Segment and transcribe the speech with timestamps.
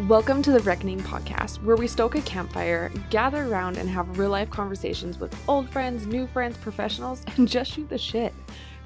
[0.00, 4.30] Welcome to the Reckoning podcast, where we stoke a campfire, gather around, and have real
[4.30, 8.34] life conversations with old friends, new friends, professionals, and just shoot the shit.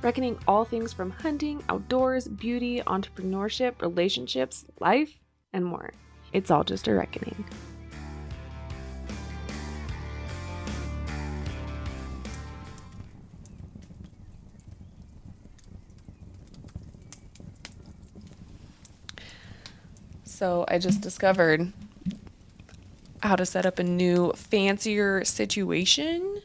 [0.02, 5.18] Reckoning all things from hunting, outdoors, beauty, entrepreneurship, relationships, life,
[5.54, 5.94] and more.
[6.34, 7.46] It's all just a reckoning.
[20.38, 21.72] So I just discovered
[23.24, 26.42] how to set up a new fancier situation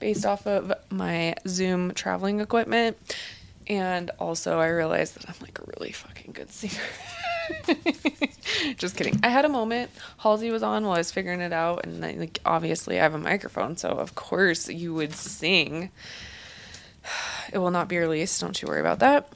[0.00, 2.96] based off of my Zoom traveling equipment.
[3.68, 6.82] And also I realized that I'm like a really fucking good singer.
[8.78, 9.20] just kidding.
[9.22, 9.92] I had a moment.
[10.18, 13.18] Halsey was on while I was figuring it out, and like obviously I have a
[13.18, 15.92] microphone, so of course you would sing.
[17.52, 18.40] It will not be released.
[18.40, 19.32] Don't you worry about that.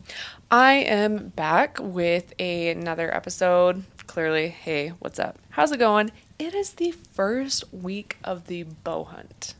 [0.51, 5.39] I am back with a, another episode clearly, hey, what's up?
[5.51, 6.11] How's it going?
[6.37, 9.55] It is the first week of the bow hunt.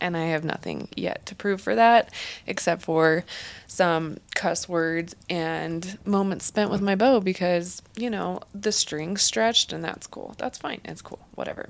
[0.00, 2.10] And I have nothing yet to prove for that,
[2.46, 3.26] except for
[3.66, 9.70] some cuss words and moments spent with my bow because, you know, the string stretched
[9.74, 10.34] and that's cool.
[10.38, 10.80] That's fine.
[10.86, 11.20] It's cool.
[11.34, 11.68] Whatever.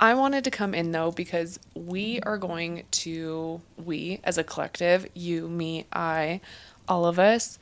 [0.00, 5.06] I wanted to come in though because we are going to, we as a collective,
[5.14, 6.40] you, me, I,
[6.88, 7.60] all of us,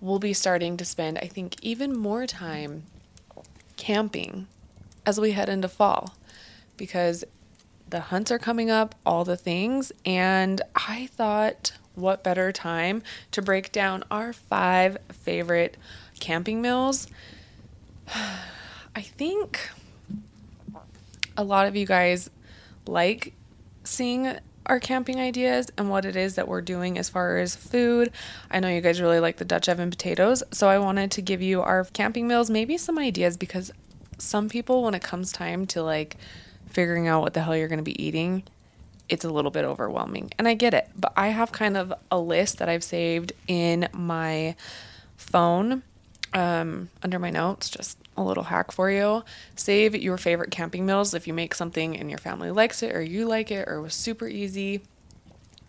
[0.00, 2.84] we'll be starting to spend, I think, even more time
[3.76, 4.46] camping
[5.04, 6.14] as we head into fall
[6.76, 7.24] because
[7.88, 9.92] the hunts are coming up, all the things.
[10.04, 15.76] And I thought, what better time to break down our five favorite
[16.20, 17.06] camping meals?
[18.94, 19.70] I think
[21.36, 22.30] a lot of you guys
[22.86, 23.34] like
[23.84, 28.12] seeing our camping ideas and what it is that we're doing as far as food.
[28.50, 31.42] I know you guys really like the Dutch oven potatoes, so I wanted to give
[31.42, 33.72] you our camping meals, maybe some ideas because
[34.18, 36.16] some people, when it comes time to like
[36.68, 38.42] figuring out what the hell you're going to be eating,
[39.08, 40.32] it's a little bit overwhelming.
[40.38, 43.88] And I get it, but I have kind of a list that I've saved in
[43.92, 44.56] my
[45.16, 45.82] phone
[46.34, 49.24] um, under my notes, just a little hack for you.
[49.54, 53.02] Save your favorite camping meals if you make something and your family likes it or
[53.02, 54.80] you like it or it was super easy.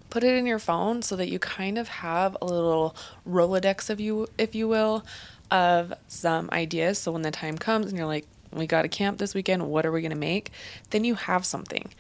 [0.10, 2.96] Put it in your phone so that you kind of have a little
[3.28, 5.06] Rolodex of you, if you will,
[5.52, 6.98] of some ideas.
[6.98, 9.86] So when the time comes and you're like, we got to camp this weekend, what
[9.86, 10.52] are we going to make?
[10.92, 11.94] Then you have something.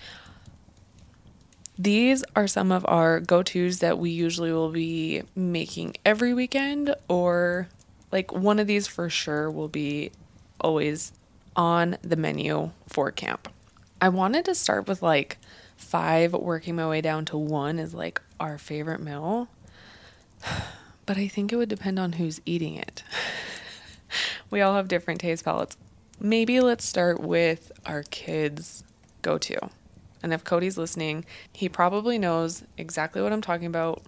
[1.78, 6.96] These are some of our go tos that we usually will be making every weekend,
[7.08, 7.68] or
[8.12, 10.12] like one of these for sure will be
[10.62, 11.12] always
[11.56, 13.50] on the menu for camp.
[14.00, 15.38] I wanted to start with like
[15.75, 19.50] five, working my way down to one is like our favorite meal.
[21.06, 23.01] But I think it would depend on who's eating it.
[24.51, 25.78] we all have different taste palates.
[26.19, 28.84] Maybe let's start with our kids'
[29.22, 29.69] go to.
[30.22, 31.23] And if Cody's listening,
[31.53, 34.03] he probably knows exactly what I'm talking about.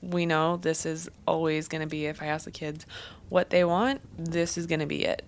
[0.00, 2.86] We know this is always going to be, if I ask the kids
[3.28, 5.24] what they want, this is going to be it.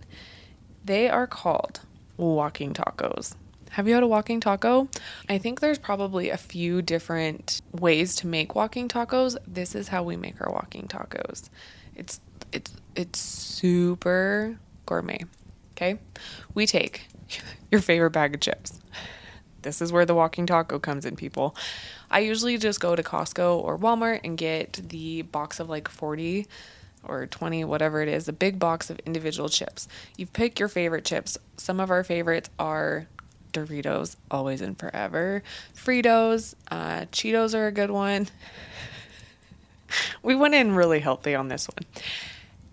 [0.84, 1.80] They are called
[2.16, 3.34] walking tacos.
[3.70, 4.88] Have you had a walking taco?
[5.28, 9.36] I think there's probably a few different ways to make walking tacos.
[9.48, 11.48] This is how we make our walking tacos.
[11.96, 12.20] It's
[12.52, 15.24] it's it's super gourmet.
[15.72, 15.98] Okay?
[16.54, 17.08] We take
[17.72, 18.78] your favorite bag of chips.
[19.62, 21.56] This is where the walking taco comes in, people.
[22.10, 26.46] I usually just go to Costco or Walmart and get the box of like 40
[27.06, 29.88] or 20, whatever it is, a big box of individual chips.
[30.16, 31.38] You pick your favorite chips.
[31.56, 33.06] Some of our favorites are
[33.54, 35.42] Doritos, always and forever.
[35.74, 38.28] Fritos, uh, Cheetos are a good one.
[40.22, 41.86] we went in really healthy on this one.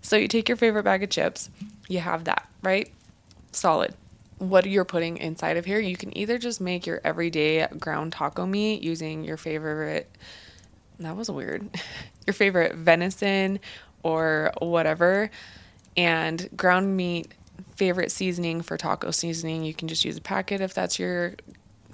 [0.02, 1.50] So you take your favorite bag of chips,
[1.88, 2.92] you have that, right?
[3.52, 3.94] Solid.
[4.40, 8.46] What you're putting inside of here, you can either just make your everyday ground taco
[8.46, 10.10] meat using your favorite,
[11.00, 11.70] that was weird,
[12.28, 13.60] your favorite venison
[14.04, 15.30] or whatever.
[15.98, 17.34] And ground meat,
[17.76, 21.36] favorite seasoning for taco seasoning, you can just use a packet if that's your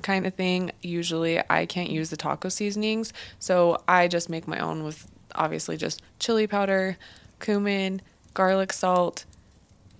[0.01, 0.71] kind of thing.
[0.81, 5.77] Usually I can't use the taco seasonings, so I just make my own with obviously
[5.77, 6.98] just chili powder,
[7.39, 8.01] cumin,
[8.33, 9.25] garlic salt,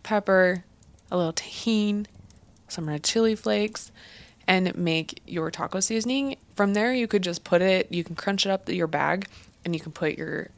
[0.04, 0.64] pepper,
[1.12, 2.06] a little tahini,
[2.68, 3.92] some red chili flakes,
[4.48, 6.38] and make your taco seasoning.
[6.56, 9.28] From there, you could just put it, you can crunch it up your bag,
[9.66, 10.50] and you can put your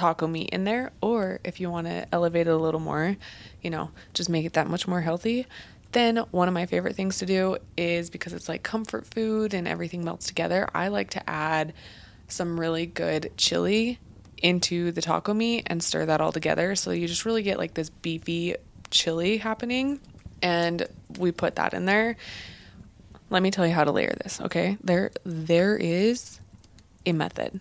[0.00, 3.16] taco meat in there, or if you want to elevate it a little more,
[3.62, 5.46] you know, just make it that much more healthy.
[5.92, 9.68] Then, one of my favorite things to do is because it's like comfort food and
[9.68, 11.74] everything melts together, I like to add
[12.28, 13.98] some really good chili
[14.38, 16.74] into the taco meat and stir that all together.
[16.76, 18.56] So you just really get like this beefy
[18.90, 20.00] chili happening.
[20.42, 20.86] And
[21.18, 22.16] we put that in there.
[23.28, 24.78] Let me tell you how to layer this, okay?
[24.82, 26.40] There there is
[27.04, 27.60] a method.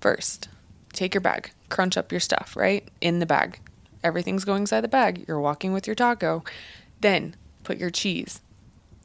[0.00, 0.48] First,
[0.92, 2.86] take your bag, crunch up your stuff, right?
[3.00, 3.58] In the bag.
[4.04, 5.24] Everything's going inside the bag.
[5.26, 6.44] You're walking with your taco.
[7.00, 8.40] Then put your cheese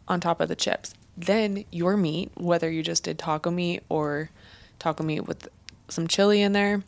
[0.07, 0.94] on top of the chips.
[1.16, 4.30] Then your meat, whether you just did taco meat or
[4.80, 5.48] taco meat with
[5.88, 6.84] some chili in there.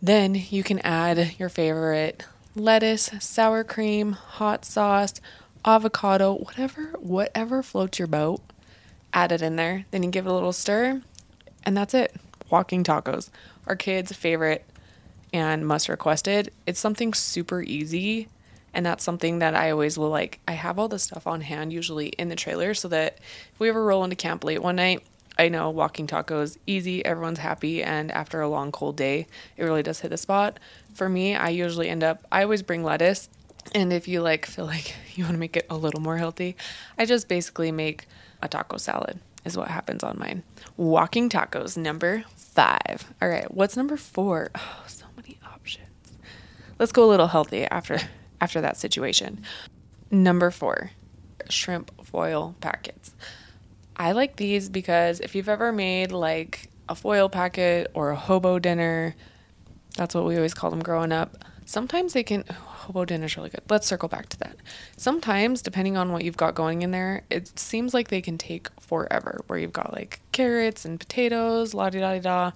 [0.00, 2.24] Then you can add your favorite
[2.54, 5.14] lettuce, sour cream, hot sauce,
[5.64, 8.40] avocado, whatever whatever floats your boat.
[9.12, 9.86] Add it in there.
[9.90, 11.02] Then you give it a little stir,
[11.64, 12.14] and that's it.
[12.50, 13.30] Walking tacos.
[13.66, 14.64] Our kids' favorite
[15.32, 16.52] and must requested.
[16.66, 18.28] It's something super easy
[18.74, 20.40] and that's something that I always will like.
[20.46, 23.18] I have all the stuff on hand usually in the trailer so that
[23.52, 25.02] if we ever roll into camp late one night,
[25.38, 29.84] I know walking tacos easy, everyone's happy, and after a long cold day, it really
[29.84, 30.58] does hit the spot.
[30.94, 33.28] For me, I usually end up I always bring lettuce,
[33.74, 36.56] and if you like feel like you want to make it a little more healthy,
[36.98, 38.06] I just basically make
[38.42, 40.42] a taco salad is what happens on mine.
[40.76, 43.14] Walking tacos number 5.
[43.22, 44.50] All right, what's number 4?
[44.56, 45.86] Oh, so many options.
[46.78, 47.98] Let's go a little healthy after
[48.40, 49.42] after that situation.
[50.10, 50.90] Number 4,
[51.50, 53.14] shrimp foil packets.
[53.96, 58.58] I like these because if you've ever made like a foil packet or a hobo
[58.58, 59.14] dinner,
[59.96, 61.44] that's what we always called them growing up.
[61.68, 63.60] Sometimes they can, oh, hobo dinner's really good.
[63.68, 64.56] Let's circle back to that.
[64.96, 68.70] Sometimes, depending on what you've got going in there, it seems like they can take
[68.80, 72.52] forever, where you've got like carrots and potatoes, la di da di da.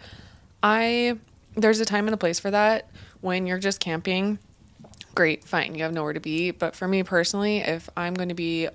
[0.62, 1.18] I,
[1.54, 2.88] there's a time and a place for that
[3.20, 4.38] when you're just camping.
[5.14, 6.50] Great, fine, you have nowhere to be.
[6.50, 8.70] But for me personally, if I'm going to be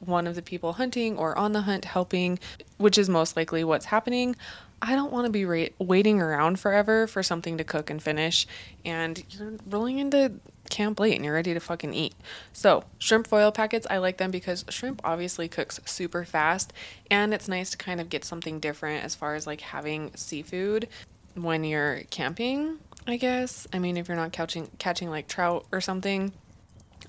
[0.00, 2.38] one of the people hunting or on the hunt helping,
[2.78, 4.36] which is most likely what's happening.
[4.84, 8.48] I don't want to be waiting around forever for something to cook and finish,
[8.84, 10.32] and you're rolling into
[10.70, 12.14] camp late and you're ready to fucking eat.
[12.52, 16.72] So, shrimp foil packets, I like them because shrimp obviously cooks super fast,
[17.12, 20.88] and it's nice to kind of get something different as far as like having seafood
[21.34, 23.68] when you're camping, I guess.
[23.72, 26.32] I mean, if you're not catching catching like trout or something,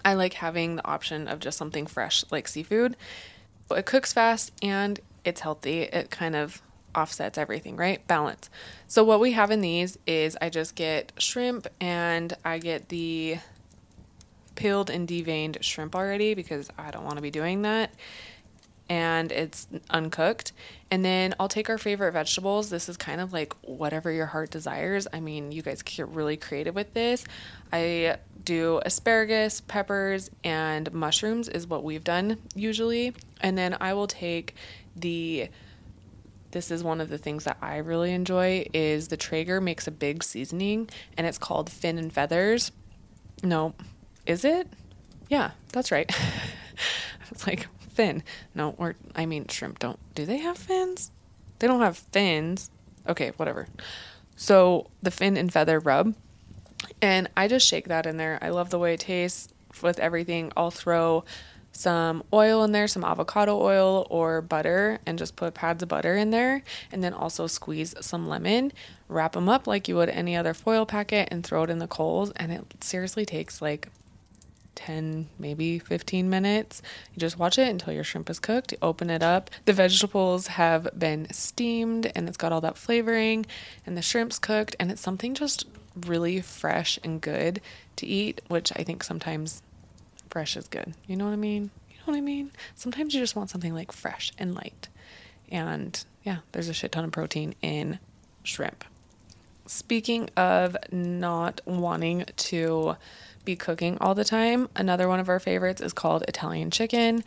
[0.05, 2.95] I like having the option of just something fresh like seafood.
[3.71, 5.81] It cooks fast and it's healthy.
[5.81, 6.61] It kind of
[6.95, 8.05] offsets everything, right?
[8.07, 8.49] Balance.
[8.87, 13.37] So what we have in these is I just get shrimp and I get the
[14.55, 17.93] peeled and deveined shrimp already because I don't want to be doing that.
[18.89, 20.51] And it's uncooked.
[20.91, 22.69] And then I'll take our favorite vegetables.
[22.69, 25.07] This is kind of like whatever your heart desires.
[25.11, 27.23] I mean, you guys get really creative with this.
[27.71, 33.13] I do asparagus, peppers, and mushrooms, is what we've done usually.
[33.41, 34.55] And then I will take
[34.95, 35.49] the
[36.53, 39.91] this is one of the things that I really enjoy is the Traeger makes a
[39.91, 42.71] big seasoning and it's called Fin and Feathers.
[43.43, 43.73] No,
[44.27, 44.67] is it?
[45.29, 46.09] Yeah, that's right.
[47.31, 48.23] it's like fin.
[48.53, 49.99] No, or I mean shrimp don't.
[50.13, 51.11] Do they have fins?
[51.57, 52.69] They don't have fins.
[53.07, 53.67] Okay, whatever.
[54.35, 56.13] So the fin and feather rub
[57.01, 58.37] and I just shake that in there.
[58.41, 59.51] I love the way it tastes
[59.81, 60.51] with everything.
[60.55, 61.23] I'll throw
[61.73, 66.15] some oil in there, some avocado oil or butter, and just put pads of butter
[66.15, 66.63] in there.
[66.91, 68.71] And then also squeeze some lemon,
[69.09, 71.87] wrap them up like you would any other foil packet, and throw it in the
[71.87, 72.31] coals.
[72.31, 73.89] And it seriously takes like
[74.75, 76.81] 10, maybe 15 minutes.
[77.13, 78.71] You just watch it until your shrimp is cooked.
[78.71, 79.49] You open it up.
[79.65, 83.45] The vegetables have been steamed and it's got all that flavoring,
[83.85, 85.65] and the shrimp's cooked, and it's something just
[86.07, 87.61] really fresh and good
[87.97, 89.61] to eat, which I think sometimes
[90.33, 90.95] fresh is good.
[91.05, 91.69] You know what I mean?
[91.91, 92.51] You know what I mean?
[92.73, 94.89] Sometimes you just want something like fresh and light.
[95.49, 97.99] And yeah, there's a shit ton of protein in
[98.41, 98.83] shrimp.
[99.67, 102.95] Speaking of not wanting to
[103.45, 107.23] be cooking all the time, another one of our favorites is called Italian chicken.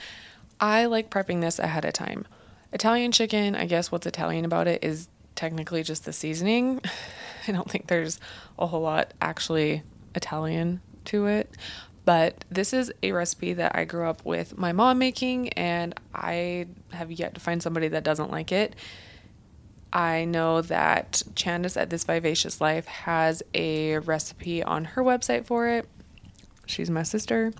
[0.59, 2.27] I like prepping this ahead of time.
[2.73, 6.81] Italian chicken, I guess what's Italian about it is technically just the seasoning.
[7.47, 8.19] I don't think there's
[8.59, 9.85] a whole lot actually
[10.17, 11.49] Italian to it.
[12.07, 16.69] But this is a recipe that I grew up with my mom making, and I
[16.93, 18.77] have yet to find somebody that doesn't like it.
[19.93, 25.69] I know that Candace at This Vivacious Life has a recipe on her website for
[25.69, 25.89] it.
[26.67, 27.53] She's my sister.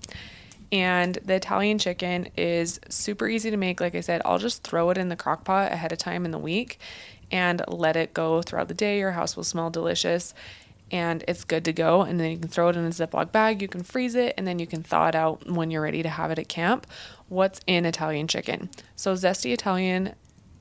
[0.71, 3.81] And the Italian chicken is super easy to make.
[3.81, 6.31] Like I said, I'll just throw it in the crock pot ahead of time in
[6.31, 6.79] the week
[7.31, 8.99] and let it go throughout the day.
[8.99, 10.33] Your house will smell delicious
[10.91, 12.01] and it's good to go.
[12.01, 14.47] And then you can throw it in a Ziploc bag, you can freeze it, and
[14.47, 16.87] then you can thaw it out when you're ready to have it at camp.
[17.29, 18.69] What's in Italian chicken?
[18.95, 20.15] So, zesty Italian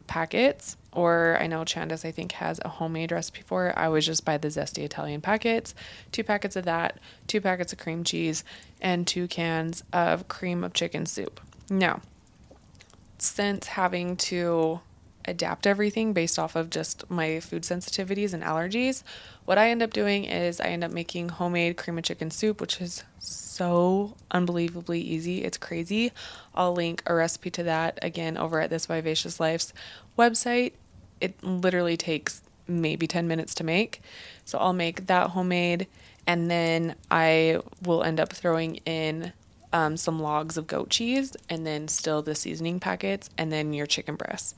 [0.07, 3.75] packets or I know Candace, I think, has a homemade recipe for it.
[3.77, 5.75] I always just buy the zesty Italian packets,
[6.11, 8.43] two packets of that, two packets of cream cheese,
[8.81, 11.39] and two cans of cream of chicken soup.
[11.69, 12.01] Now,
[13.19, 14.81] since having to
[15.27, 19.03] adapt everything based off of just my food sensitivities and allergies,
[19.45, 22.61] what I end up doing is I end up making homemade cream of chicken soup,
[22.61, 25.45] which is so unbelievably easy.
[25.45, 26.13] It's crazy.
[26.55, 29.73] I'll link a recipe to that again over at This Vivacious Life's
[30.19, 30.73] website.
[31.21, 34.03] It literally takes maybe 10 minutes to make.
[34.45, 35.87] So I'll make that homemade
[36.27, 39.33] and then I will end up throwing in
[39.73, 43.87] um, some logs of goat cheese and then still the seasoning packets and then your
[43.87, 44.55] chicken breasts.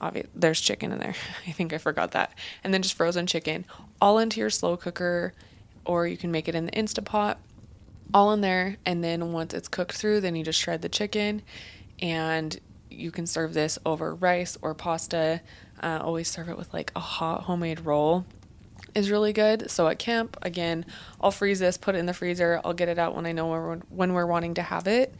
[0.00, 1.14] Obviously, there's chicken in there.
[1.46, 2.32] I think I forgot that.
[2.62, 3.64] And then just frozen chicken
[4.00, 5.34] all into your slow cooker
[5.84, 7.36] or you can make it in the Instapot
[8.12, 8.76] all in there.
[8.84, 11.42] And then once it's cooked through then you just shred the chicken
[12.00, 12.58] and
[12.90, 15.40] you can serve this over rice or pasta.
[15.82, 18.24] Uh, always serve it with like a hot homemade roll.
[18.94, 19.70] Is really good.
[19.70, 20.86] So at camp again
[21.20, 22.60] i'll freeze this put it in the freezer.
[22.64, 25.14] I'll get it out when i know when we're wanting to have it.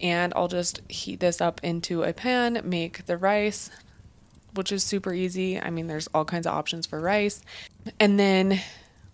[0.00, 3.70] And i'll just heat this up into a pan make the rice
[4.54, 7.42] which is super easy i mean there's all kinds of options for rice
[8.00, 8.60] and then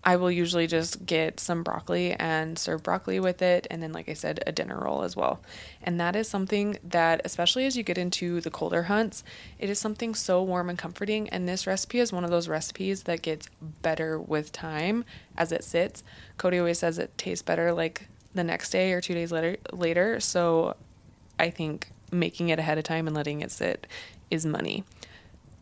[0.03, 3.67] I will usually just get some broccoli and serve broccoli with it.
[3.69, 5.41] And then, like I said, a dinner roll as well.
[5.83, 9.23] And that is something that, especially as you get into the colder hunts,
[9.59, 11.29] it is something so warm and comforting.
[11.29, 15.05] And this recipe is one of those recipes that gets better with time
[15.37, 16.03] as it sits.
[16.37, 19.57] Cody always says it tastes better like the next day or two days later.
[19.71, 20.19] later.
[20.19, 20.75] So
[21.37, 23.85] I think making it ahead of time and letting it sit
[24.31, 24.83] is money.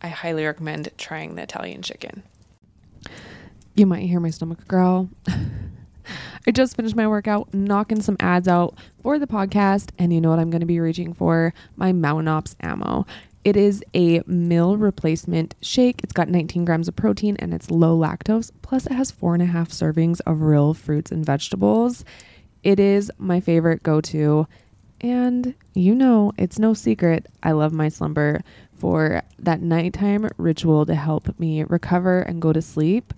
[0.01, 2.23] I highly recommend trying the Italian chicken.
[3.75, 5.09] You might hear my stomach growl.
[6.47, 10.29] I just finished my workout, knocking some ads out for the podcast, and you know
[10.29, 11.53] what I'm going to be reaching for?
[11.75, 13.05] My Mountain Ops ammo.
[13.43, 16.01] It is a meal replacement shake.
[16.03, 18.51] It's got 19 grams of protein and it's low lactose.
[18.61, 22.03] Plus, it has four and a half servings of real fruits and vegetables.
[22.63, 24.47] It is my favorite go to.
[25.01, 28.41] And you know, it's no secret, I love my slumber
[28.77, 33.13] for that nighttime ritual to help me recover and go to sleep.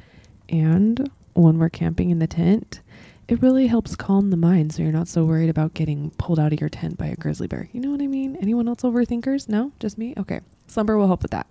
[0.49, 2.81] And when we're camping in the tent,
[3.27, 6.51] it really helps calm the mind so you're not so worried about getting pulled out
[6.51, 7.69] of your tent by a grizzly bear.
[7.71, 8.35] You know what I mean?
[8.41, 9.47] Anyone else overthinkers?
[9.47, 9.71] No?
[9.79, 10.13] Just me?
[10.17, 10.41] Okay.
[10.67, 11.47] Slumber will help with that.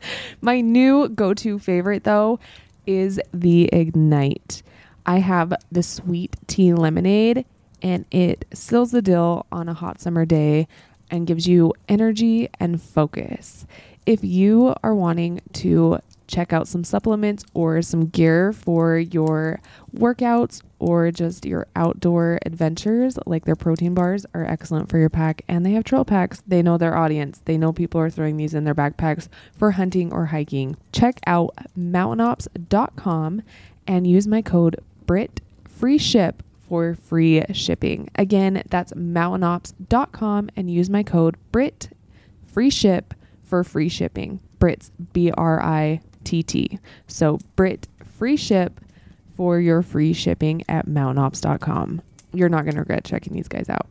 [0.40, 2.40] My new go to favorite, though,
[2.86, 4.62] is the Ignite.
[5.06, 7.44] I have the sweet tea lemonade,
[7.84, 10.66] and it seals the deal on a hot summer day
[11.10, 13.66] and gives you energy and focus.
[14.06, 19.60] If you are wanting to check out some supplements or some gear for your
[19.94, 25.42] workouts or just your outdoor adventures, like their protein bars are excellent for your pack.
[25.46, 26.42] And they have trail packs.
[26.46, 30.10] They know their audience, they know people are throwing these in their backpacks for hunting
[30.10, 30.78] or hiking.
[30.92, 33.42] Check out mountainops.com
[33.86, 36.42] and use my code BRIT free ship
[36.74, 38.08] for free shipping.
[38.16, 41.90] Again, that's mountainops.com and use my code BRIT
[42.48, 43.14] free ship
[43.44, 44.40] for free shipping.
[44.58, 46.80] Brits B R I TT.
[47.06, 47.86] So Brit
[48.18, 48.80] free ship
[49.36, 52.02] for your free shipping at mountainops.com.
[52.32, 53.86] You're not going to regret checking these guys out.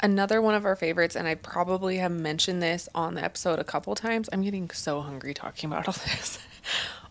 [0.00, 3.64] Another one of our favorites, and I probably have mentioned this on the episode a
[3.64, 4.28] couple times.
[4.32, 6.40] I'm getting so hungry talking about all this.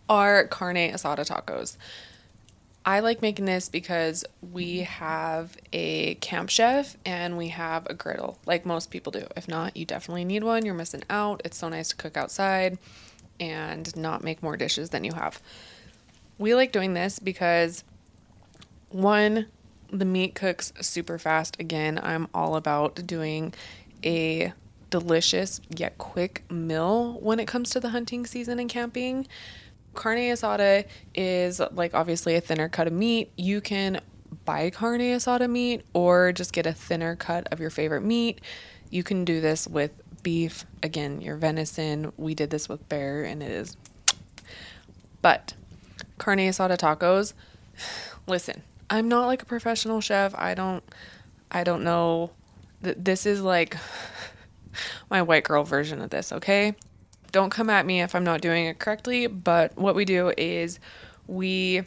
[0.09, 1.77] are carne asada tacos.
[2.85, 8.39] I like making this because we have a camp chef and we have a griddle,
[8.45, 9.27] like most people do.
[9.35, 10.65] If not, you definitely need one.
[10.65, 11.41] You're missing out.
[11.43, 12.77] It's so nice to cook outside
[13.39, 15.41] and not make more dishes than you have.
[16.37, 17.83] We like doing this because
[18.89, 19.47] one,
[19.91, 21.59] the meat cooks super fast.
[21.59, 23.53] Again, I'm all about doing
[24.03, 24.53] a
[24.89, 29.27] delicious yet quick meal when it comes to the hunting season and camping.
[29.93, 33.31] Carne asada is like obviously a thinner cut of meat.
[33.35, 34.01] You can
[34.45, 38.41] buy carne asada meat or just get a thinner cut of your favorite meat.
[38.89, 39.91] You can do this with
[40.23, 42.11] beef, again, your venison.
[42.17, 43.77] We did this with bear and it is.
[45.21, 45.53] But
[46.17, 47.33] carne asada tacos,
[48.27, 50.33] listen, I'm not like a professional chef.
[50.35, 50.83] I don't
[51.51, 52.31] I don't know
[52.81, 53.75] this is like
[55.09, 56.75] my white girl version of this, okay?
[57.31, 60.79] Don't come at me if I'm not doing it correctly, but what we do is
[61.27, 61.83] we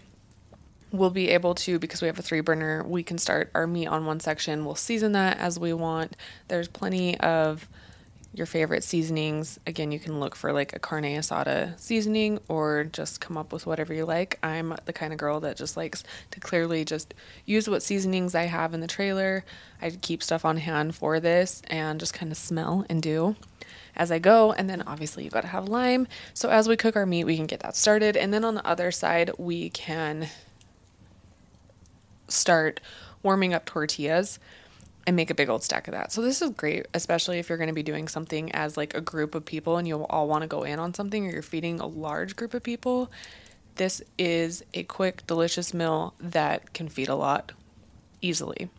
[0.92, 3.86] will be able to because we have a three burner, we can start our meat
[3.86, 4.64] on one section.
[4.64, 6.16] We'll season that as we want.
[6.48, 7.68] There's plenty of
[8.34, 9.58] your favorite seasonings.
[9.66, 13.66] Again, you can look for like a carne asada seasoning or just come up with
[13.66, 14.38] whatever you like.
[14.42, 18.44] I'm the kind of girl that just likes to clearly just use what seasonings I
[18.44, 19.44] have in the trailer.
[19.82, 23.36] I keep stuff on hand for this and just kind of smell and do.
[23.96, 24.52] As I go.
[24.52, 26.06] And then obviously you got to have lime.
[26.34, 28.16] So as we cook our meat, we can get that started.
[28.16, 30.28] And then on the other side, we can
[32.28, 32.80] start
[33.22, 34.38] warming up tortillas
[35.06, 36.12] and make a big old stack of that.
[36.12, 39.00] So this is great, especially if you're going to be doing something as like a
[39.00, 41.80] group of people and you all want to go in on something or you're feeding
[41.80, 43.10] a large group of people.
[43.74, 47.52] This is a quick, delicious meal that can feed a lot
[48.20, 48.70] easily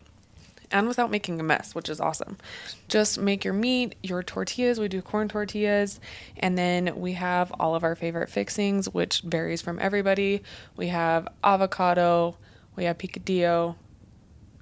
[0.74, 2.36] and without making a mess, which is awesome.
[2.88, 4.80] Just make your meat, your tortillas.
[4.80, 6.00] We do corn tortillas,
[6.36, 10.42] and then we have all of our favorite fixings, which varies from everybody.
[10.76, 12.36] We have avocado,
[12.74, 13.76] we have picadillo.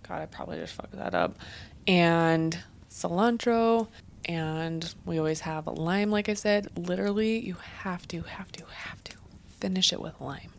[0.06, 1.38] God, I probably just fucked that up.
[1.86, 2.58] And
[2.90, 3.88] cilantro,
[4.26, 6.68] and we always have lime, like I said.
[6.76, 9.16] Literally, you have to, have to, have to
[9.60, 10.52] finish it with lime.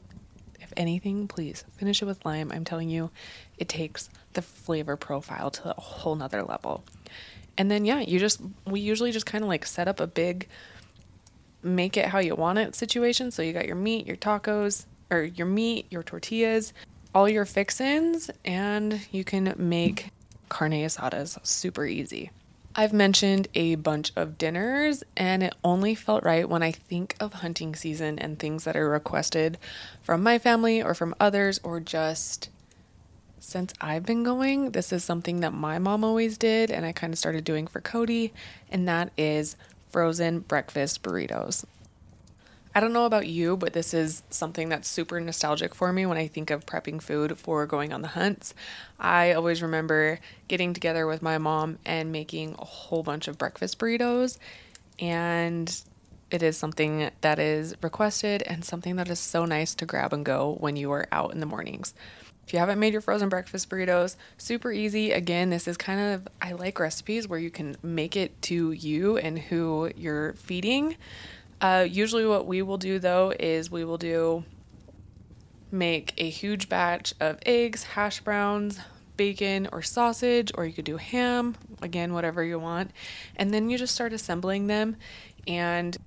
[0.60, 2.52] If anything, please finish it with lime.
[2.52, 3.12] I'm telling you,
[3.58, 6.84] it takes the flavor profile to a whole nother level.
[7.58, 10.48] And then, yeah, you just, we usually just kind of like set up a big
[11.62, 13.32] make it how you want it situation.
[13.32, 16.74] So you got your meat, your tacos, or your meat, your tortillas,
[17.16, 20.10] all your fixins, and you can make
[20.50, 22.32] carne asadas super easy.
[22.76, 27.34] I've mentioned a bunch of dinners, and it only felt right when I think of
[27.34, 29.60] hunting season and things that are requested
[30.02, 32.50] from my family or from others, or just
[33.44, 34.72] since I've been going.
[34.72, 37.82] This is something that my mom always did, and I kind of started doing for
[37.82, 38.34] Cody,
[38.72, 39.58] and that is
[39.92, 41.66] frozen breakfast burritos.
[42.74, 46.18] I don't know about you, but this is something that's super nostalgic for me when
[46.18, 48.56] I think of prepping food for going on the hunts.
[48.98, 53.78] I always remember getting together with my mom and making a whole bunch of breakfast
[53.78, 54.38] burritos,
[55.00, 55.84] and
[56.32, 60.26] it is something that is requested and something that is so nice to grab and
[60.26, 61.94] go when you are out in the mornings.
[62.46, 65.12] If you haven't made your frozen breakfast burritos, super easy.
[65.12, 69.18] Again, this is kind of, I like recipes where you can make it to you
[69.18, 70.98] and who you're feeding.
[71.62, 74.44] Uh, usually, what we will do though is we will do
[75.72, 78.80] make a huge batch of eggs, hash browns,
[79.16, 82.92] bacon, or sausage, or you could do ham, again, whatever you want.
[83.36, 84.98] And then you just start assembling them,
[85.48, 85.98] and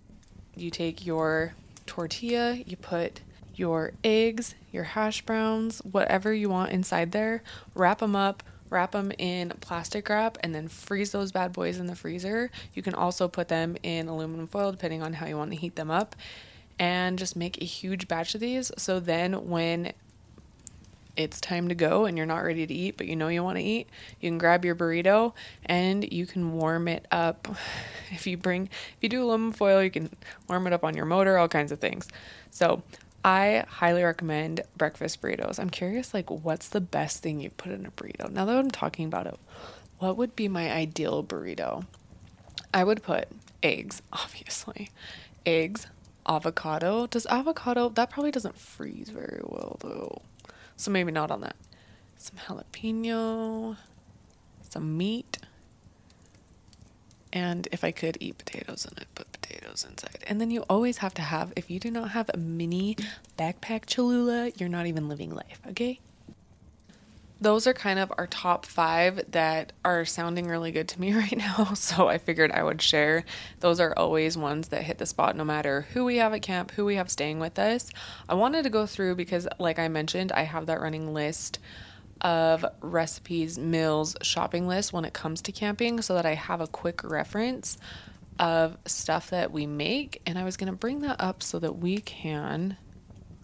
[0.54, 1.54] you take your
[1.86, 3.20] tortilla, you put
[3.56, 7.42] your eggs, your hash browns, whatever you want inside there,
[7.74, 11.86] wrap them up, wrap them in plastic wrap, and then freeze those bad boys in
[11.86, 12.50] the freezer.
[12.74, 15.76] You can also put them in aluminum foil depending on how you want to heat
[15.76, 16.14] them up,
[16.78, 18.70] and just make a huge batch of these.
[18.76, 19.92] So then when
[21.16, 23.56] it's time to go and you're not ready to eat, but you know you want
[23.56, 23.88] to eat,
[24.20, 25.32] you can grab your burrito
[25.64, 27.48] and you can warm it up.
[28.08, 30.08] If you bring, if you do aluminum foil, you can
[30.48, 32.06] warm it up on your motor, all kinds of things.
[32.52, 32.84] So
[33.26, 35.58] I highly recommend breakfast burritos.
[35.58, 38.30] I'm curious, like, what's the best thing you put in a burrito?
[38.30, 39.36] Now that I'm talking about it,
[39.98, 41.86] what would be my ideal burrito?
[42.72, 43.26] I would put
[43.64, 44.90] eggs, obviously.
[45.44, 45.88] Eggs,
[46.28, 47.08] avocado.
[47.08, 50.22] Does avocado, that probably doesn't freeze very well, though.
[50.76, 51.56] So maybe not on that.
[52.16, 53.76] Some jalapeno,
[54.70, 55.38] some meat,
[57.32, 60.24] and if I could eat potatoes in it, put potatoes inside.
[60.26, 62.96] And then you always have to have, if you do not have a mini
[63.38, 66.00] backpack Cholula, you're not even living life, okay?
[67.38, 71.36] Those are kind of our top five that are sounding really good to me right
[71.36, 71.74] now.
[71.74, 73.24] So I figured I would share.
[73.60, 76.70] Those are always ones that hit the spot no matter who we have at camp,
[76.72, 77.90] who we have staying with us.
[78.28, 81.58] I wanted to go through because, like I mentioned, I have that running list
[82.22, 86.66] of recipes, meals, shopping list when it comes to camping so that I have a
[86.66, 87.76] quick reference
[88.38, 90.20] of stuff that we make.
[90.26, 92.76] And I was to bring that up so that we can,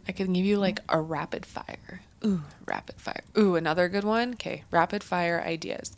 [0.09, 2.03] I can give you like a rapid fire.
[2.25, 3.23] Ooh, rapid fire.
[3.37, 4.35] Ooh, another good one.
[4.35, 5.97] Okay, rapid fire ideas.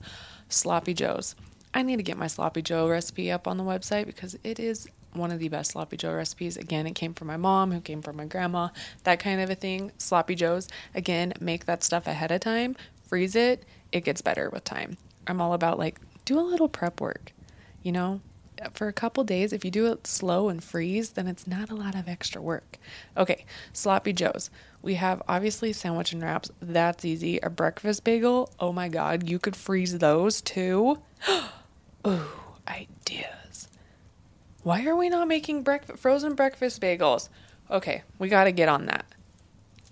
[0.48, 1.34] Sloppy Joes.
[1.72, 4.88] I need to get my Sloppy Joe recipe up on the website because it is
[5.14, 6.56] one of the best sloppy joe recipes.
[6.56, 8.68] Again, it came from my mom, who came from my grandma,
[9.04, 9.92] that kind of a thing.
[9.98, 12.76] Sloppy joes, again, make that stuff ahead of time,
[13.06, 14.96] freeze it, it gets better with time.
[15.26, 17.32] I'm all about like do a little prep work.
[17.82, 18.20] You know,
[18.72, 21.74] for a couple days, if you do it slow and freeze, then it's not a
[21.74, 22.78] lot of extra work.
[23.16, 24.50] Okay, sloppy joes.
[24.82, 26.50] We have obviously sandwich and wraps.
[26.60, 27.38] That's easy.
[27.38, 28.50] A breakfast bagel.
[28.60, 30.98] Oh my god, you could freeze those too.
[32.06, 32.26] Ooh,
[32.68, 33.68] ideas.
[34.62, 37.28] Why are we not making breakfast, frozen breakfast bagels?
[37.70, 39.06] Okay, we got to get on that.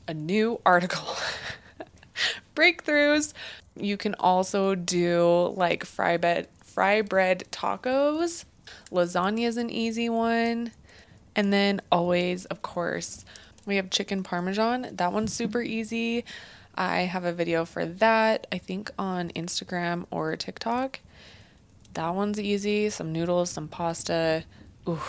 [0.09, 1.17] A new article.
[2.55, 3.33] Breakthroughs.
[3.77, 8.45] You can also do like fry bread, fry bread tacos.
[8.91, 10.73] Lasagna is an easy one.
[11.35, 13.25] And then always, of course,
[13.67, 14.89] we have chicken parmesan.
[14.97, 16.25] That one's super easy.
[16.75, 21.01] I have a video for that, I think on Instagram or TikTok.
[21.95, 22.89] That one's easy.
[22.91, 24.45] Some noodles, some pasta.
[24.89, 25.01] Ooh,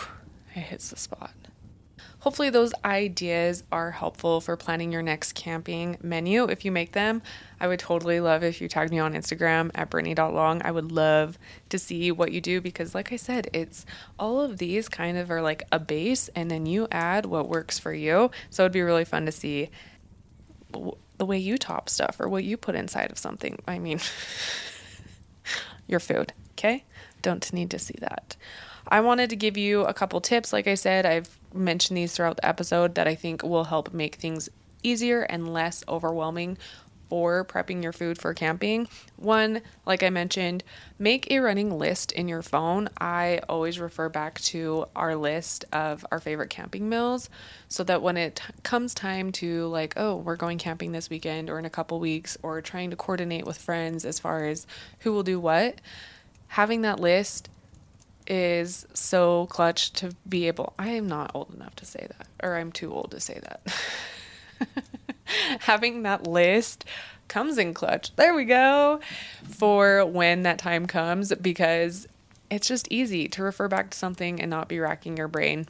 [0.55, 1.31] it hits the spot.
[2.23, 6.45] Hopefully, those ideas are helpful for planning your next camping menu.
[6.45, 7.21] If you make them,
[7.59, 10.61] I would totally love if you tagged me on Instagram at Brittany.long.
[10.63, 13.85] I would love to see what you do because, like I said, it's
[14.17, 17.77] all of these kind of are like a base, and then you add what works
[17.77, 18.31] for you.
[18.49, 19.69] So it'd be really fun to see
[20.71, 23.59] the way you top stuff or what you put inside of something.
[23.67, 23.99] I mean,
[25.89, 26.85] your food, okay?
[27.21, 28.37] Don't need to see that.
[28.87, 30.53] I wanted to give you a couple tips.
[30.53, 34.15] Like I said, I've mentioned these throughout the episode that I think will help make
[34.15, 34.49] things
[34.81, 36.57] easier and less overwhelming
[37.09, 38.87] for prepping your food for camping.
[39.17, 40.63] One, like I mentioned,
[40.97, 42.89] make a running list in your phone.
[42.99, 47.29] I always refer back to our list of our favorite camping meals
[47.67, 51.59] so that when it comes time to, like, oh, we're going camping this weekend or
[51.59, 54.65] in a couple weeks, or trying to coordinate with friends as far as
[55.01, 55.81] who will do what,
[56.47, 57.47] having that list
[58.27, 62.55] is so clutch to be able I am not old enough to say that or
[62.55, 63.73] I'm too old to say that.
[65.61, 66.85] Having that list
[67.27, 68.15] comes in clutch.
[68.15, 68.99] There we go.
[69.49, 72.07] For when that time comes because
[72.49, 75.67] it's just easy to refer back to something and not be racking your brain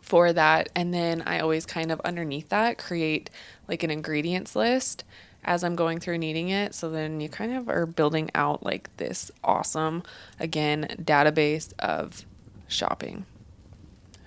[0.00, 0.68] for that.
[0.74, 3.30] And then I always kind of underneath that create
[3.68, 5.04] like an ingredients list
[5.44, 6.74] as I'm going through needing it.
[6.74, 10.02] So then you kind of are building out like this awesome,
[10.38, 12.24] again, database of
[12.68, 13.26] shopping.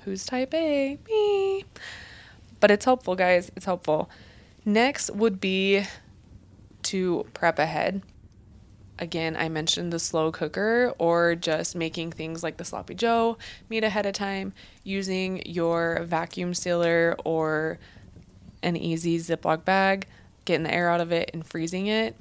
[0.04, 0.98] Who's type A?
[1.08, 1.66] Me.
[2.60, 3.52] But it's helpful, guys.
[3.56, 4.10] It's helpful.
[4.66, 5.84] Next would be
[6.84, 8.02] to prep ahead.
[9.00, 13.38] Again, I mentioned the slow cooker or just making things like the sloppy joe
[13.70, 17.80] meat ahead of time, using your vacuum sealer or
[18.62, 20.08] an easy Ziploc bag
[20.46, 22.16] getting the air out of it and freezing it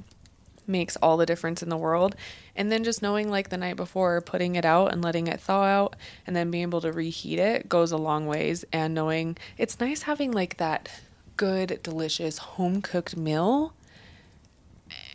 [0.67, 2.15] makes all the difference in the world.
[2.55, 5.65] And then just knowing like the night before, putting it out and letting it thaw
[5.65, 8.65] out and then being able to reheat it goes a long ways.
[8.73, 10.89] And knowing it's nice having like that
[11.37, 13.75] good, delicious home cooked meal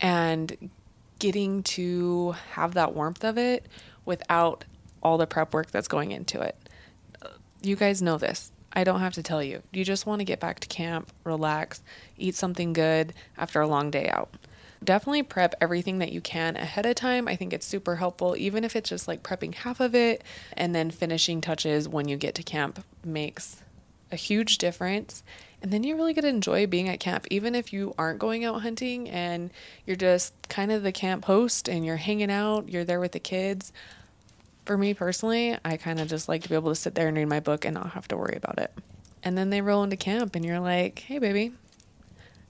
[0.01, 0.69] and
[1.19, 3.65] getting to have that warmth of it
[4.05, 4.65] without
[5.01, 6.55] all the prep work that's going into it.
[7.61, 8.51] You guys know this.
[8.77, 9.63] I don't have to tell you.
[9.73, 11.81] You just want to get back to camp, relax,
[12.15, 14.29] eat something good after a long day out.
[14.83, 17.27] Definitely prep everything that you can ahead of time.
[17.27, 20.75] I think it's super helpful, even if it's just like prepping half of it and
[20.75, 23.63] then finishing touches when you get to camp makes
[24.11, 25.23] a huge difference.
[25.59, 28.45] And then you really get to enjoy being at camp, even if you aren't going
[28.45, 29.49] out hunting and
[29.87, 33.19] you're just kind of the camp host and you're hanging out, you're there with the
[33.19, 33.73] kids
[34.67, 37.15] for me personally, I kind of just like to be able to sit there and
[37.15, 38.71] read my book and not have to worry about it.
[39.23, 41.53] And then they roll into camp and you're like, hey, baby,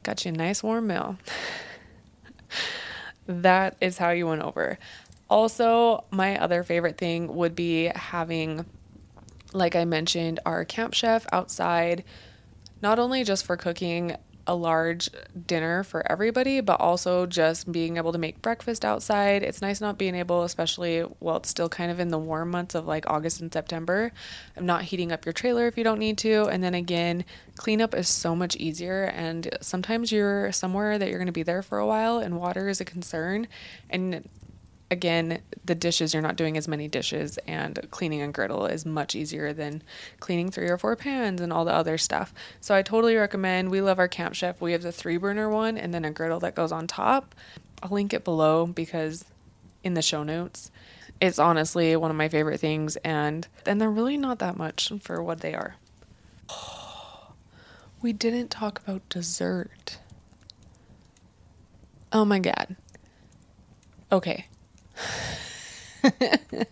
[0.02, 1.18] got you a nice warm meal.
[3.28, 4.80] that is how you went over.
[5.30, 8.66] Also, my other favorite thing would be having,
[9.54, 12.04] like I mentioned, our camp chef outside,
[12.82, 14.16] not only just for cooking
[14.48, 15.10] a large
[15.46, 19.44] dinner for everybody, but also just being able to make breakfast outside.
[19.44, 22.74] It's nice not being able, especially while it's still kind of in the warm months
[22.74, 24.12] of like August and September,
[24.56, 26.46] of not heating up your trailer if you don't need to.
[26.46, 27.26] And then again,
[27.58, 29.04] cleanup is so much easier.
[29.04, 32.70] And sometimes you're somewhere that you're going to be there for a while and water
[32.70, 33.48] is a concern.
[33.90, 34.28] And
[34.90, 39.16] again, the dishes, you're not doing as many dishes, and cleaning a griddle is much
[39.16, 39.84] easier than
[40.20, 42.34] cleaning three or four pans and all the other stuff.
[42.62, 43.70] So I totally recommend.
[43.70, 44.62] We love our Camp Chef.
[44.62, 47.36] We have the three burner one and then a griddle that goes on top.
[47.84, 49.26] I'll link it below because
[49.84, 50.72] in the show notes.
[51.20, 55.24] It's honestly one of my favorite things, and and they're really not that much for
[55.24, 55.76] what they are.
[58.02, 60.00] we didn't talk about dessert.
[62.14, 62.76] Oh my god.
[64.12, 64.46] Okay,
[66.04, 66.68] I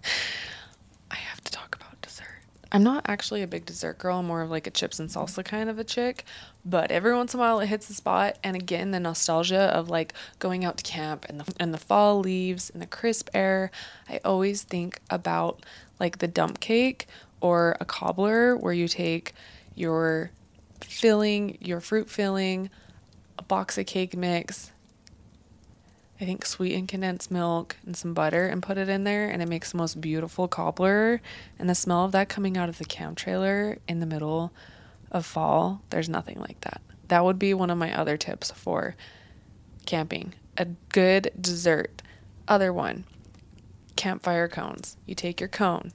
[1.11, 2.25] have to talk about dessert.
[2.71, 5.43] I'm not actually a big dessert girl, I'm more of like a chips and salsa
[5.43, 6.25] kind of a chick,
[6.65, 9.89] but every once in a while it hits the spot and again the nostalgia of
[9.89, 13.71] like going out to camp and the and the fall leaves and the crisp air.
[14.09, 15.65] I always think about
[15.99, 17.07] like the dump cake
[17.41, 19.33] or a cobbler where you take
[19.75, 20.31] your
[20.81, 22.69] filling, your fruit filling,
[23.37, 24.71] a box of cake mix,
[26.19, 29.49] I think sweetened condensed milk and some butter and put it in there and it
[29.49, 31.21] makes the most beautiful cobbler.
[31.59, 34.53] And the smell of that coming out of the camp trailer in the middle
[35.11, 36.81] of fall there's nothing like that.
[37.09, 38.95] That would be one of my other tips for
[39.85, 40.33] camping.
[40.57, 42.01] A good dessert.
[42.47, 43.05] Other one
[43.95, 44.97] campfire cones.
[45.05, 45.91] You take your cone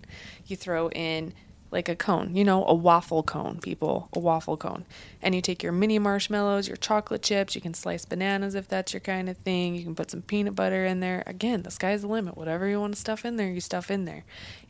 [0.50, 1.32] you throw in
[1.70, 4.84] like a cone, you know, a waffle cone, people, a waffle cone.
[5.22, 8.92] And you take your mini marshmallows, your chocolate chips, you can slice bananas if that's
[8.92, 9.74] your kind of thing.
[9.76, 11.22] You can put some peanut butter in there.
[11.26, 12.36] Again, the sky's the limit.
[12.36, 14.24] Whatever you want to stuff in there, you stuff in there.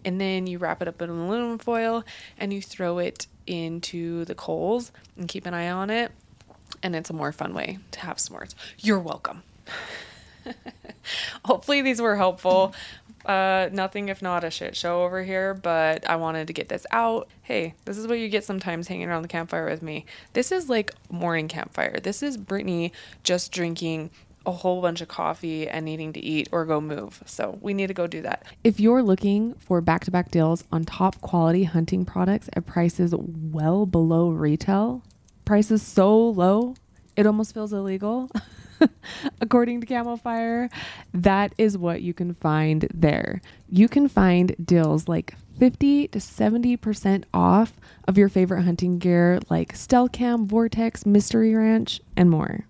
[0.04, 2.04] And then you wrap it up in aluminum foil
[2.38, 6.12] and you throw it into the coals and keep an eye on it.
[6.82, 8.54] And it's a more fun way to have s'mores.
[8.78, 9.42] You're welcome.
[11.44, 12.74] Hopefully, these were helpful.
[13.24, 16.86] Uh, nothing if not a shit show over here, but I wanted to get this
[16.90, 17.28] out.
[17.42, 20.06] Hey, this is what you get sometimes hanging around the campfire with me.
[20.32, 22.00] This is like morning campfire.
[22.00, 24.10] This is Brittany just drinking
[24.46, 27.22] a whole bunch of coffee and needing to eat or go move.
[27.26, 28.44] So we need to go do that.
[28.64, 33.14] If you're looking for back to back deals on top quality hunting products at prices
[33.14, 35.02] well below retail,
[35.44, 36.74] prices so low,
[37.16, 38.30] it almost feels illegal.
[39.40, 40.70] according to CamoFire,
[41.12, 43.40] that is what you can find there.
[43.68, 47.74] You can find deals like 50 to 70% off
[48.08, 52.64] of your favorite hunting gear like Stealth Cam, Vortex, Mystery Ranch, and more.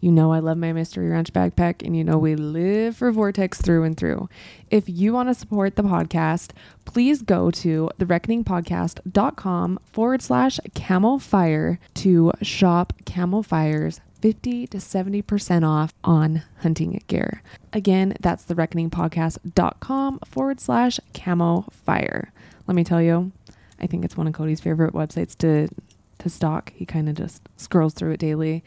[0.00, 3.60] You know, I love my Mystery Ranch backpack, and you know, we live for Vortex
[3.60, 4.28] through and through.
[4.70, 6.52] If you want to support the podcast,
[6.84, 15.94] please go to thereckoningpodcast.com forward slash camo fire to shop CamoFire's 50 to 70% off
[16.04, 17.42] on hunting gear.
[17.72, 22.32] Again, that's thereckoningpodcast.com forward slash camo fire.
[22.66, 23.32] Let me tell you,
[23.80, 25.68] I think it's one of Cody's favorite websites to
[26.18, 26.72] to stock.
[26.74, 28.64] He kind of just scrolls through it daily.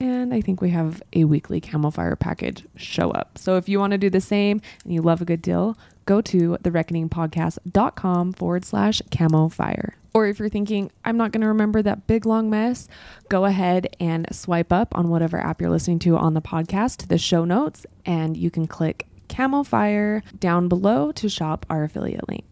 [0.00, 3.38] And I think we have a weekly camo Fire package show up.
[3.38, 6.20] So if you want to do the same and you love a good deal, go
[6.20, 9.96] to thereckoningpodcast.com forward slash camo fire.
[10.12, 12.88] Or if you're thinking, I'm not going to remember that big long mess,
[13.28, 17.08] go ahead and swipe up on whatever app you're listening to on the podcast to
[17.08, 22.44] the show notes, and you can click CamoFire down below to shop our affiliate link.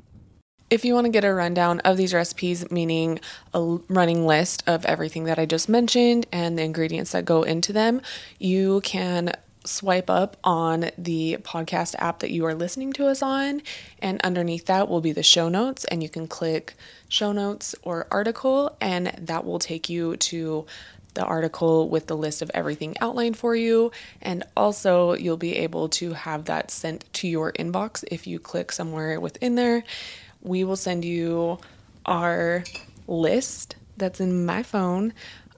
[0.71, 3.21] If you want to get a rundown of these recipes, meaning
[3.53, 7.75] a running list of everything that I just mentioned and the ingredients that go into
[7.75, 8.01] them,
[8.39, 9.35] you can
[9.65, 13.63] swipe up on the podcast app that you are listening to us on,
[14.01, 16.75] and underneath that will be the show notes, and you can click
[17.09, 20.67] show notes or article, and that will take you to
[21.15, 23.93] the article with the list of everything outlined for you.
[24.23, 28.73] And also, you'll be able to have that sent to your inbox if you click
[28.73, 29.85] somewhere within there.
[30.41, 31.59] We will send you
[32.07, 32.65] our
[33.07, 35.13] list that's in my phone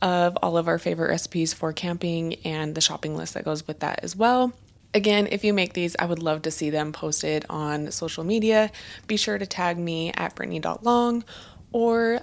[0.05, 3.81] of all of our favorite recipes for camping and the shopping list that goes with
[3.81, 4.53] that as well.
[4.93, 8.71] Again, if you make these, I would love to see them posted on social media.
[9.09, 11.25] Be sure to tag me at Brittany.long
[11.73, 12.21] or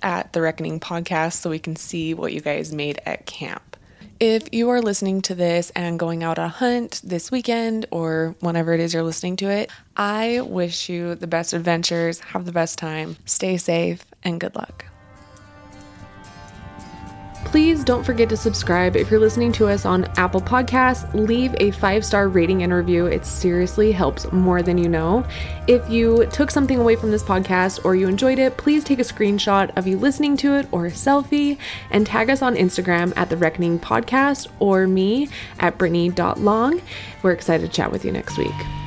[0.00, 3.76] at The Reckoning Podcast so we can see what you guys made at camp.
[4.20, 8.36] If you are listening to this and going out on a hunt this weekend or
[8.38, 12.52] whenever it is you're listening to it, I wish you the best adventures, have the
[12.52, 14.86] best time, stay safe, and good luck.
[17.54, 21.14] Please don't forget to subscribe if you're listening to us on Apple Podcasts.
[21.14, 23.06] Leave a five star rating and review.
[23.06, 25.24] It seriously helps more than you know.
[25.68, 29.02] If you took something away from this podcast or you enjoyed it, please take a
[29.02, 31.56] screenshot of you listening to it or a selfie
[31.92, 35.28] and tag us on Instagram at The Reckoning Podcast or me
[35.60, 36.82] at Brittany.long.
[37.22, 38.83] We're excited to chat with you next week.